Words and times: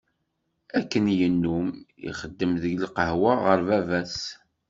Akken 0.79 1.05
yennum, 1.19 1.67
ixeddem 2.09 2.53
deg 2.61 2.73
lqahwa 2.83 3.33
ɣur 3.43 3.59
baba-s. 3.67 4.17